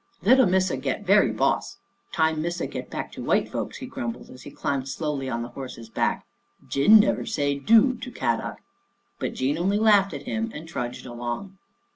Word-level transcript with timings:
"Little 0.23 0.47
Missa 0.47 0.77
get 0.77 1.05
very 1.05 1.29
boss. 1.31 1.77
Time 2.11 2.41
Missa 2.41 2.65
get 2.65 2.89
back 2.89 3.11
to 3.11 3.23
white 3.23 3.51
folks," 3.51 3.77
he 3.77 3.85
grumbled, 3.85 4.31
as 4.31 4.41
he 4.41 4.49
climbed 4.49 4.89
slowly 4.89 5.29
on 5.29 5.43
the 5.43 5.49
horse's 5.49 5.89
back." 5.89 6.25
Gin 6.67 6.99
never 6.99 7.23
say' 7.23 7.59
do' 7.69 7.93
to 8.01 8.09
Kadok," 8.09 8.57
but 9.19 9.35
Jean 9.35 9.59
only 9.59 9.77
laughed 9.77 10.15
at 10.15 10.23
him 10.23 10.51
and 10.55 10.67
trudged 10.67 11.05
along. 11.05 11.59